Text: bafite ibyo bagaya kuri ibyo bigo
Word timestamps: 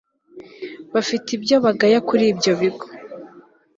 bafite 0.93 1.27
ibyo 1.37 1.55
bagaya 1.65 1.99
kuri 2.07 2.23
ibyo 2.31 2.51
bigo 2.59 2.85